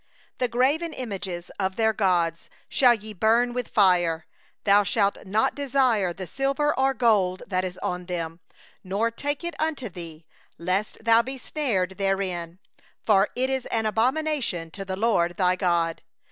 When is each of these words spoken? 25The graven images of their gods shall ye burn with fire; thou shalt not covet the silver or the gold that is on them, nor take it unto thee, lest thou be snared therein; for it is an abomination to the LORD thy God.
25The 0.39 0.49
graven 0.49 0.93
images 0.93 1.51
of 1.59 1.75
their 1.75 1.93
gods 1.93 2.49
shall 2.67 2.95
ye 2.95 3.13
burn 3.13 3.53
with 3.53 3.67
fire; 3.67 4.25
thou 4.63 4.81
shalt 4.83 5.15
not 5.27 5.55
covet 5.55 6.17
the 6.17 6.25
silver 6.25 6.73
or 6.75 6.93
the 6.93 6.97
gold 6.97 7.43
that 7.45 7.63
is 7.63 7.77
on 7.83 8.07
them, 8.07 8.39
nor 8.83 9.11
take 9.11 9.43
it 9.43 9.53
unto 9.59 9.89
thee, 9.89 10.25
lest 10.57 10.97
thou 11.05 11.21
be 11.21 11.37
snared 11.37 11.99
therein; 11.99 12.57
for 13.05 13.29
it 13.35 13.51
is 13.51 13.67
an 13.67 13.85
abomination 13.85 14.71
to 14.71 14.83
the 14.83 14.97
LORD 14.97 15.37
thy 15.37 15.55
God. 15.55 16.01